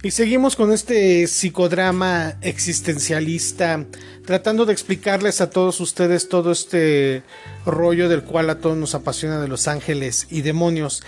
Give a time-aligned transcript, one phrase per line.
[0.00, 3.84] Y seguimos con este psicodrama existencialista,
[4.24, 7.24] tratando de explicarles a todos ustedes todo este
[7.66, 11.02] rollo del cual a todos nos apasiona de los ángeles y demonios.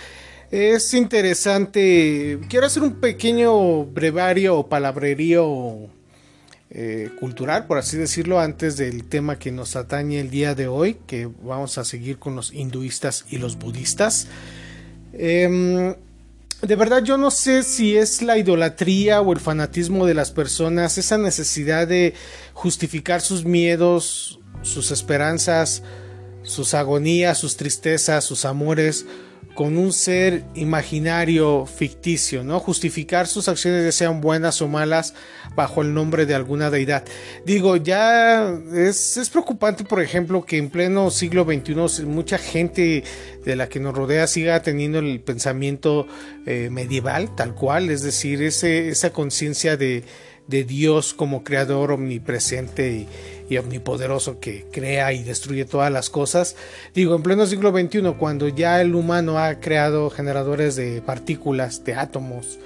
[0.51, 5.87] Es interesante, quiero hacer un pequeño brevario o palabrerío
[6.69, 10.97] eh, cultural, por así decirlo, antes del tema que nos atañe el día de hoy,
[11.07, 14.27] que vamos a seguir con los hinduistas y los budistas.
[15.13, 15.95] Em,
[16.61, 20.97] de verdad yo no sé si es la idolatría o el fanatismo de las personas,
[20.97, 22.13] esa necesidad de
[22.53, 25.81] justificar sus miedos, sus esperanzas,
[26.43, 29.05] sus agonías, sus tristezas, sus amores
[29.53, 32.59] con un ser imaginario ficticio, ¿no?
[32.59, 35.13] Justificar sus acciones ya sean buenas o malas
[35.55, 37.03] bajo el nombre de alguna deidad.
[37.45, 43.03] Digo, ya es, es preocupante, por ejemplo, que en pleno siglo XXI mucha gente
[43.43, 46.07] de la que nos rodea siga teniendo el pensamiento
[46.45, 50.03] eh, medieval, tal cual, es decir, ese, esa conciencia de,
[50.51, 53.07] de Dios como creador omnipresente
[53.49, 56.55] y omnipoderoso que crea y destruye todas las cosas.
[56.93, 61.95] Digo, en pleno siglo XXI, cuando ya el humano ha creado generadores de partículas, de
[61.95, 62.59] átomos,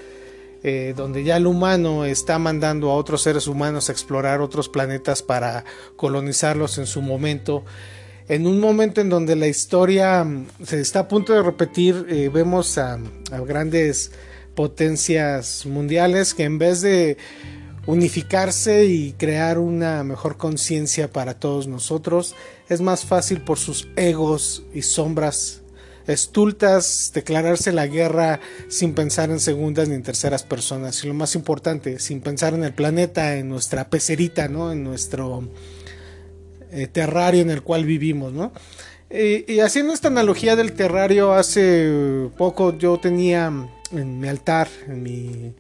[0.64, 5.22] eh, donde ya el humano está mandando a otros seres humanos a explorar otros planetas
[5.22, 5.64] para
[5.96, 7.64] colonizarlos en su momento.
[8.28, 12.32] En un momento en donde la historia mm, se está a punto de repetir, eh,
[12.34, 13.00] vemos a
[13.46, 14.12] grandes
[14.56, 17.18] potencias mundiales que en vez de
[17.88, 22.36] unificarse y crear una mejor conciencia para todos nosotros.
[22.70, 25.62] Es más fácil por sus egos y sombras
[26.08, 31.04] estultas declararse la guerra sin pensar en segundas ni en terceras personas.
[31.04, 34.72] Y lo más importante, sin pensar en el planeta, en nuestra pecerita, ¿no?
[34.72, 35.50] En nuestro
[36.72, 38.52] eh, terrario en el cual vivimos, ¿no?
[39.08, 43.50] y haciendo esta analogía del terrario, hace poco yo tenía
[43.92, 45.54] en mi altar, en mi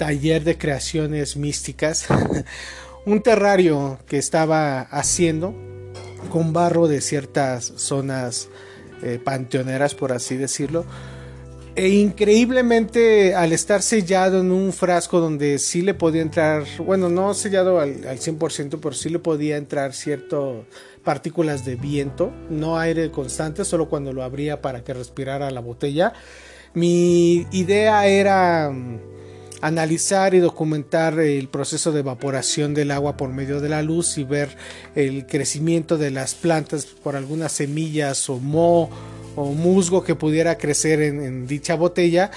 [0.00, 2.06] taller de creaciones místicas,
[3.04, 5.54] un terrario que estaba haciendo
[6.30, 8.48] con barro de ciertas zonas
[9.02, 10.86] eh, panteoneras, por así decirlo.
[11.76, 17.34] E increíblemente al estar sellado en un frasco donde sí le podía entrar, bueno, no
[17.34, 20.64] sellado al, al 100%, pero sí le podía entrar cierto
[21.04, 26.14] partículas de viento, no aire constante, solo cuando lo abría para que respirara la botella.
[26.72, 28.72] Mi idea era
[29.60, 34.24] analizar y documentar el proceso de evaporación del agua por medio de la luz y
[34.24, 34.56] ver
[34.94, 38.90] el crecimiento de las plantas por algunas semillas o moho
[39.36, 42.30] o musgo que pudiera crecer en, dicha botella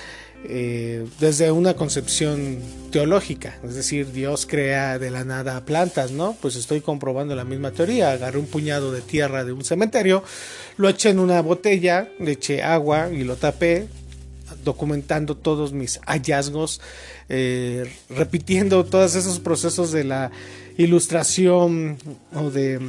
[0.46, 2.60] eh, desde una concepción
[2.92, 6.36] teológica, es decir, Dios crea de la nada plantas, ¿no?
[6.42, 10.22] Pues estoy comprobando la misma teoría, agarré un puñado de tierra de un cementerio,
[10.76, 13.88] lo eché en una botella, le eché agua y lo tapé,
[14.64, 16.82] documentando todos mis hallazgos,
[17.30, 20.32] eh, repitiendo todos esos procesos de la
[20.78, 21.98] ilustración
[22.34, 22.80] o de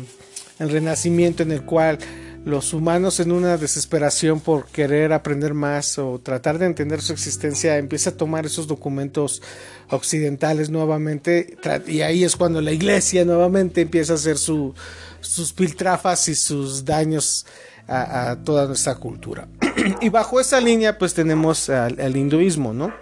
[0.58, 1.98] el renacimiento en el cual
[2.44, 7.78] los humanos en una desesperación por querer aprender más o tratar de entender su existencia
[7.78, 9.40] empieza a tomar esos documentos
[9.88, 14.74] occidentales nuevamente y ahí es cuando la iglesia nuevamente empieza a hacer su,
[15.20, 17.46] sus piltrafas y sus daños
[17.88, 19.48] a, toda nuestra cultura.
[20.00, 22.92] y bajo esa línea pues tenemos al, hinduismo, ¿no?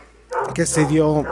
[0.54, 1.25] Que se dio...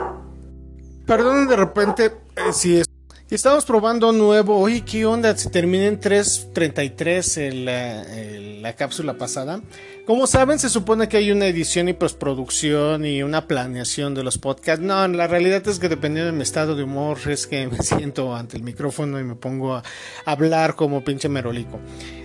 [1.05, 2.87] Perdón de repente eh, si es...
[3.29, 4.59] Estamos probando nuevo.
[4.59, 5.37] Oye, ¿qué onda?
[5.37, 9.61] Se termina en 3.33 en la cápsula pasada.
[10.05, 14.37] Como saben, se supone que hay una edición y postproducción y una planeación de los
[14.37, 14.83] podcasts.
[14.83, 18.35] No, la realidad es que dependiendo de mi estado de humor es que me siento
[18.35, 19.83] ante el micrófono y me pongo a
[20.25, 21.79] hablar como pinche merolico.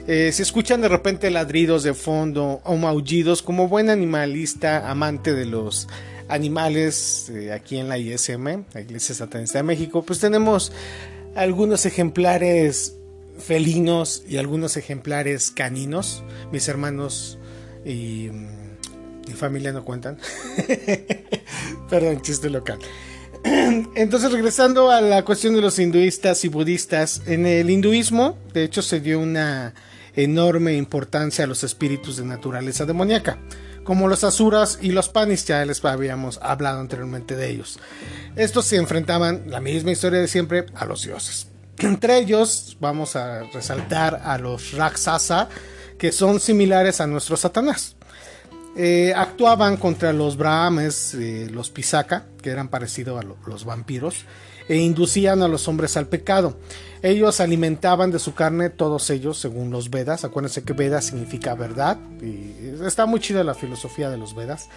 [0.09, 5.47] Eh, si escuchan de repente ladridos de fondo o maullidos, como buen animalista, amante de
[5.47, 5.89] los
[6.29, 10.71] animales eh, aquí en la ISM, la Iglesia Satanista de México, pues tenemos
[11.35, 12.95] algunos ejemplares
[13.39, 16.23] felinos y algunos ejemplares caninos.
[16.53, 17.39] Mis hermanos
[17.85, 18.31] y
[19.27, 20.19] mi familia no cuentan.
[21.91, 22.79] Perdón, chiste local.
[23.97, 28.83] Entonces, regresando a la cuestión de los hinduistas y budistas, en el hinduismo, de hecho,
[28.83, 29.73] se dio una
[30.15, 33.39] enorme importancia a los espíritus de naturaleza demoníaca,
[33.85, 37.79] como los asuras y los panis, ya les habíamos hablado anteriormente de ellos.
[38.37, 41.49] Estos se enfrentaban, la misma historia de siempre, a los dioses.
[41.79, 45.49] Entre ellos vamos a resaltar a los Raksasa,
[45.99, 47.96] que son similares a nuestro Satanás.
[48.79, 54.27] Eh, actuaban contra los Brahmes, eh, los Pisaka, que eran parecidos a los vampiros,
[54.69, 56.59] e inducían a los hombres al pecado.
[57.03, 60.25] Ellos alimentaban de su carne, todos ellos, según los Vedas.
[60.25, 61.99] Acuérdense que Vedas significa verdad,
[62.85, 64.69] está muy chida la filosofía de los Vedas.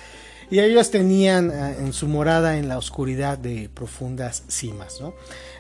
[0.52, 5.00] y ellos tenían eh, en su morada en la oscuridad de profundas cimas.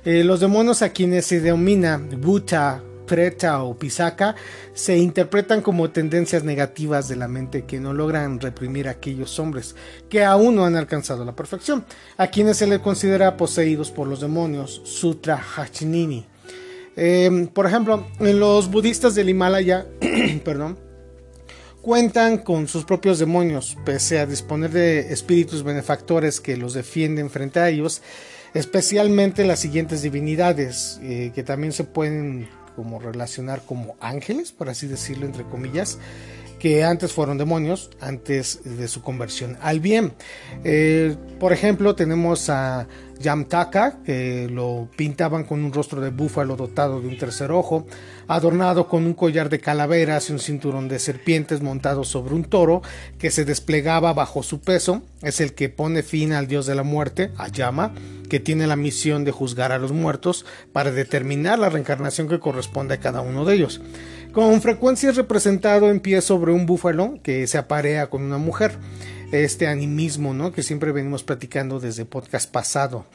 [0.03, 4.35] Eh, los demonios a quienes se denomina Buta, Preta o Pisaka
[4.73, 9.75] se interpretan como tendencias negativas de la mente que no logran reprimir a aquellos hombres
[10.09, 11.83] que aún no han alcanzado la perfección,
[12.17, 16.27] a quienes se les considera poseídos por los demonios, Sutra Hachinini.
[16.95, 19.88] Em, por ejemplo, los budistas del Himalaya,
[20.45, 20.77] perdón,
[21.81, 27.59] cuentan con sus propios demonios, pese a disponer de espíritus benefactores que los defienden frente
[27.59, 28.03] a ellos,
[28.53, 34.87] especialmente las siguientes divinidades, eh, que también se pueden como relacionar como ángeles, por así
[34.87, 35.97] decirlo, entre comillas,
[36.59, 40.13] que antes fueron demonios, antes de su conversión al bien.
[40.63, 42.88] Eh, por ejemplo, tenemos a
[43.19, 47.85] Yamtaka, que lo pintaban con un rostro de búfalo dotado de un tercer ojo,
[48.27, 52.81] adornado con un collar de calaveras y un cinturón de serpientes montado sobre un toro
[53.17, 55.01] que se desplegaba bajo su peso.
[55.21, 57.94] Es el que pone fin al dios de la muerte, Ayama,
[58.29, 62.94] que tiene la misión de juzgar a los muertos para determinar la reencarnación que corresponde
[62.94, 63.81] a cada uno de ellos.
[64.33, 68.73] Con frecuencia es representado en pie sobre un búfalo que se aparea con una mujer
[69.31, 70.51] este animismo, ¿no?
[70.51, 73.05] Que siempre venimos platicando desde podcast pasado.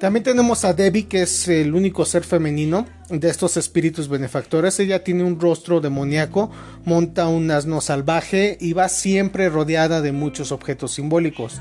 [0.00, 4.78] También tenemos a Debbie, que es el único ser femenino de estos espíritus benefactores.
[4.78, 6.50] Ella tiene un rostro demoníaco,
[6.84, 11.60] monta un asno salvaje y va siempre rodeada de muchos objetos simbólicos.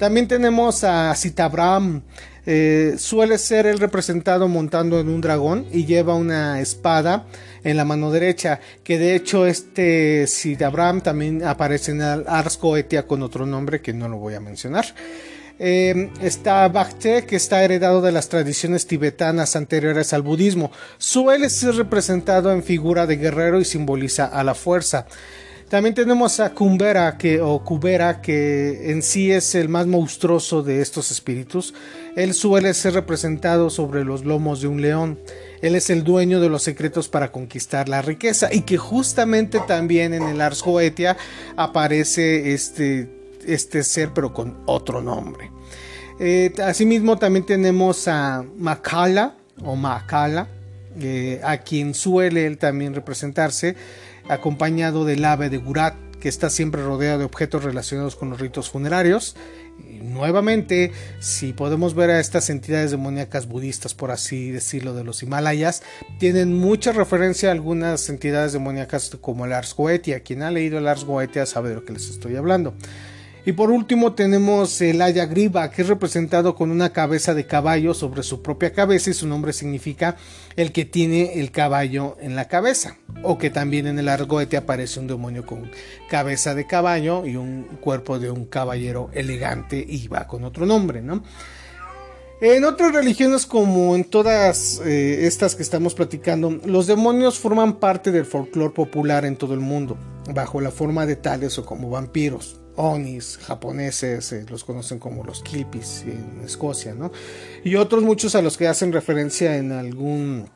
[0.00, 2.00] También tenemos a Citabram,
[2.46, 7.26] eh, suele ser el representado montando en un dragón y lleva una espada
[7.64, 10.24] en la mano derecha, que de hecho este
[10.64, 14.40] Abraham también aparece en el Ars Goetia con otro nombre que no lo voy a
[14.40, 14.86] mencionar.
[15.58, 20.72] Eh, está Bhakti, que está heredado de las tradiciones tibetanas anteriores al budismo.
[20.96, 25.04] Suele ser representado en figura de guerrero y simboliza a la fuerza.
[25.70, 30.82] También tenemos a Kumbera, que, o Kubera, que en sí es el más monstruoso de
[30.82, 31.74] estos espíritus.
[32.16, 35.20] Él suele ser representado sobre los lomos de un león.
[35.62, 40.12] Él es el dueño de los secretos para conquistar la riqueza y que justamente también
[40.12, 41.16] en el Ars Goetia
[41.56, 43.08] aparece este,
[43.46, 45.52] este ser pero con otro nombre.
[46.18, 50.48] Eh, asimismo también tenemos a Makala o Makala,
[51.00, 53.76] eh, a quien suele él también representarse
[54.30, 58.70] acompañado del ave de Gurat, que está siempre rodeado de objetos relacionados con los ritos
[58.70, 59.36] funerarios.
[60.02, 65.82] nuevamente, si podemos ver a estas entidades demoníacas budistas, por así decirlo, de los Himalayas,
[66.18, 70.20] tienen mucha referencia a algunas entidades demoníacas como el Ars Goetia.
[70.20, 72.74] Quien ha leído el Ars Goetia sabe de lo que les estoy hablando.
[73.46, 78.22] Y por último tenemos el Ayagriba, que es representado con una cabeza de caballo sobre
[78.22, 80.16] su propia cabeza y su nombre significa
[80.56, 82.98] el que tiene el caballo en la cabeza.
[83.22, 85.70] O que también en el argoete aparece un demonio con
[86.08, 91.02] cabeza de caballo y un cuerpo de un caballero elegante y va con otro nombre,
[91.02, 91.22] ¿no?
[92.40, 98.12] En otras religiones como en todas eh, estas que estamos platicando, los demonios forman parte
[98.12, 99.98] del folclore popular en todo el mundo,
[100.32, 105.42] bajo la forma de tales o como vampiros onis japoneses, eh, los conocen como los
[105.42, 107.12] kilpis en Escocia, ¿no?
[107.62, 110.48] Y otros muchos a los que hacen referencia en algún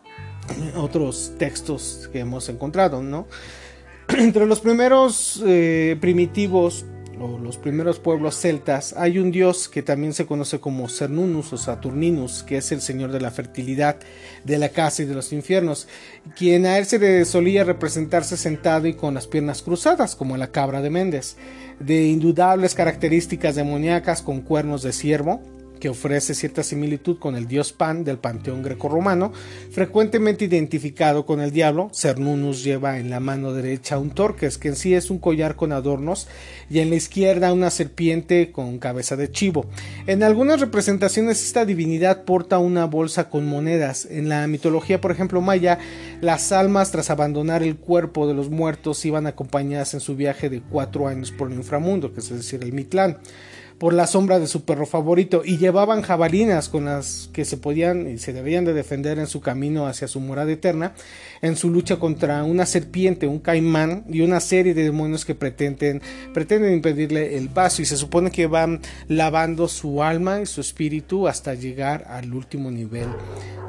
[0.76, 3.26] otros textos que hemos encontrado, ¿no?
[4.08, 6.84] Entre los primeros eh, primitivos
[7.20, 11.56] o los primeros pueblos celtas hay un dios que también se conoce como Cernunus o
[11.56, 13.96] Saturninus, que es el señor de la fertilidad,
[14.42, 15.86] de la casa y de los infiernos,
[16.36, 20.48] quien a él se le solía representarse sentado y con las piernas cruzadas, como la
[20.48, 21.36] cabra de Méndez
[21.80, 25.42] de indudables características demoníacas con cuernos de ciervo,
[25.80, 29.32] que ofrece cierta similitud con el dios Pan del panteón grecorromano,
[29.70, 31.90] frecuentemente identificado con el diablo.
[31.92, 35.72] Cernunus lleva en la mano derecha un torques, que en sí es un collar con
[35.72, 36.28] adornos,
[36.70, 39.66] y en la izquierda una serpiente con cabeza de chivo.
[40.06, 44.06] En algunas representaciones esta divinidad porta una bolsa con monedas.
[44.10, 45.78] En la mitología, por ejemplo, maya,
[46.20, 50.62] las almas tras abandonar el cuerpo de los muertos iban acompañadas en su viaje de
[50.62, 53.18] cuatro años por el inframundo, que es decir, el Mitlán
[53.78, 58.08] por la sombra de su perro favorito y llevaban jabalinas con las que se podían
[58.08, 60.94] y se debían de defender en su camino hacia su morada eterna
[61.42, 66.00] en su lucha contra una serpiente, un caimán y una serie de demonios que pretenden,
[66.32, 71.28] pretenden impedirle el paso y se supone que van lavando su alma y su espíritu
[71.28, 73.08] hasta llegar al último nivel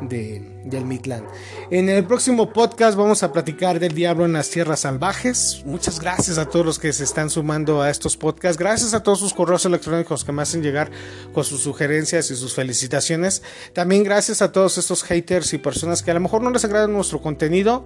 [0.01, 1.25] de, del Midland.
[1.69, 5.63] En el próximo podcast vamos a platicar del diablo en las tierras salvajes.
[5.65, 8.57] Muchas gracias a todos los que se están sumando a estos podcasts.
[8.57, 10.91] Gracias a todos sus correos electrónicos que me hacen llegar
[11.33, 13.41] con sus sugerencias y sus felicitaciones.
[13.73, 16.87] También gracias a todos estos haters y personas que a lo mejor no les agrada
[16.87, 17.83] nuestro contenido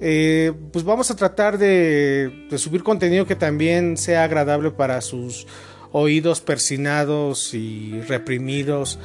[0.00, 5.46] eh, pues vamos a tratar de, subir contenido que también sea agradable para sus
[5.90, 8.98] oídos persinados y reprimidos,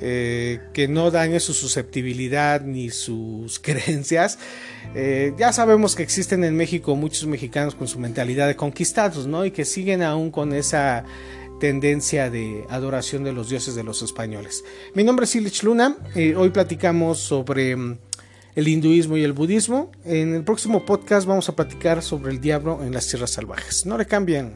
[0.00, 4.38] eh, que no dañe su susceptibilidad ni sus creencias.
[4.94, 9.44] Eh, ya sabemos que existen en México muchos mexicanos con su mentalidad de conquistados, ¿no?
[9.44, 11.04] Y que siguen aún con esa
[11.60, 14.64] tendencia de adoración de los dioses de los españoles.
[14.94, 17.98] Mi nombre es Ilich Luna, eh, hoy platicamos sobre mm,
[18.56, 19.92] el hinduismo y el budismo.
[20.04, 23.86] En el próximo podcast vamos a platicar sobre el diablo en las tierras salvajes.
[23.86, 24.54] No le cambien.